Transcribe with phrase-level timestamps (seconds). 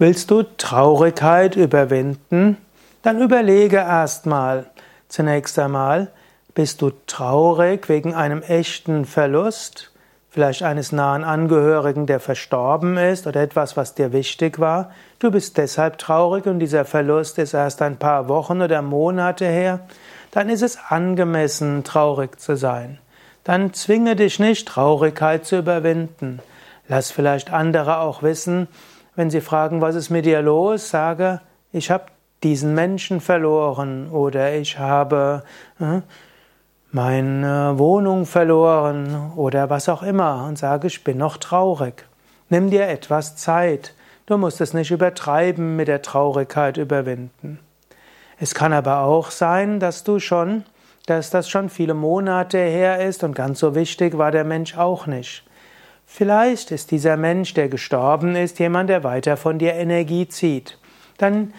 [0.00, 2.56] Willst du Traurigkeit überwinden?
[3.02, 4.66] Dann überlege erstmal.
[5.08, 6.12] Zunächst einmal,
[6.54, 9.90] bist du traurig wegen einem echten Verlust?
[10.30, 14.92] Vielleicht eines nahen Angehörigen, der verstorben ist oder etwas, was dir wichtig war.
[15.18, 19.80] Du bist deshalb traurig und dieser Verlust ist erst ein paar Wochen oder Monate her.
[20.30, 22.98] Dann ist es angemessen, traurig zu sein.
[23.42, 26.38] Dann zwinge dich nicht, Traurigkeit zu überwinden.
[26.86, 28.68] Lass vielleicht andere auch wissen,
[29.18, 31.40] wenn sie fragen, was ist mit dir los, sage,
[31.72, 32.04] ich habe
[32.44, 35.42] diesen Menschen verloren oder ich habe
[35.80, 36.02] äh,
[36.92, 42.04] meine Wohnung verloren oder was auch immer und sage, ich bin noch traurig.
[42.48, 43.92] Nimm dir etwas Zeit.
[44.26, 47.58] Du musst es nicht übertreiben mit der Traurigkeit überwinden.
[48.38, 50.62] Es kann aber auch sein, dass du schon,
[51.06, 55.08] dass das schon viele Monate her ist und ganz so wichtig war der Mensch auch
[55.08, 55.42] nicht.
[56.10, 60.78] Vielleicht ist dieser Mensch, der gestorben ist, jemand, der weiter von dir Energie zieht.
[61.18, 61.52] Dann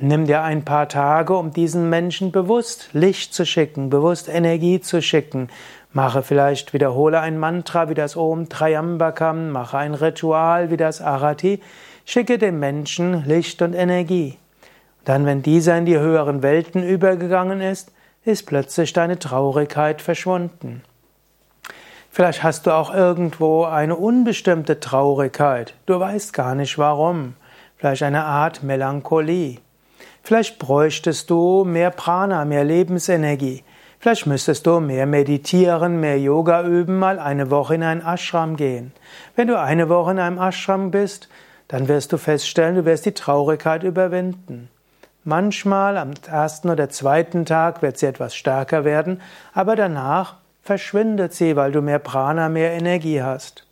[0.00, 5.02] nimm dir ein paar Tage, um diesen Menschen bewusst Licht zu schicken, bewusst Energie zu
[5.02, 5.48] schicken.
[5.92, 11.60] Mache vielleicht, wiederhole ein Mantra wie das Om Trayambakam, mache ein Ritual wie das Arati,
[12.06, 14.38] schicke dem Menschen Licht und Energie.
[15.04, 17.92] Dann, wenn dieser in die höheren Welten übergegangen ist,
[18.24, 20.82] ist plötzlich deine Traurigkeit verschwunden.
[22.16, 25.74] Vielleicht hast du auch irgendwo eine unbestimmte Traurigkeit.
[25.84, 27.34] Du weißt gar nicht warum.
[27.76, 29.58] Vielleicht eine Art Melancholie.
[30.22, 33.64] Vielleicht bräuchtest du mehr Prana, mehr Lebensenergie.
[33.98, 38.92] Vielleicht müsstest du mehr meditieren, mehr Yoga üben, mal eine Woche in ein Ashram gehen.
[39.34, 41.28] Wenn du eine Woche in einem Ashram bist,
[41.68, 44.70] dann wirst du feststellen, du wirst die Traurigkeit überwinden.
[45.24, 49.20] Manchmal am ersten oder zweiten Tag wird sie etwas stärker werden,
[49.52, 53.66] aber danach verschwindet sie, weil du mehr Prana, mehr Energie hast.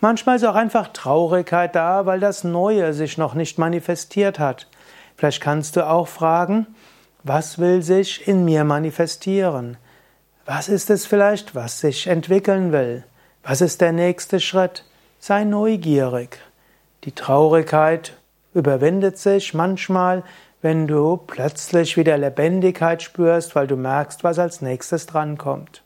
[0.00, 4.68] Manchmal ist auch einfach Traurigkeit da, weil das Neue sich noch nicht manifestiert hat.
[5.16, 6.66] Vielleicht kannst du auch fragen,
[7.22, 9.78] was will sich in mir manifestieren?
[10.44, 13.04] Was ist es vielleicht, was sich entwickeln will?
[13.42, 14.84] Was ist der nächste Schritt?
[15.20, 16.38] Sei neugierig.
[17.04, 18.12] Die Traurigkeit
[18.52, 20.22] überwindet sich manchmal,
[20.60, 25.83] wenn du plötzlich wieder Lebendigkeit spürst, weil du merkst, was als nächstes drankommt.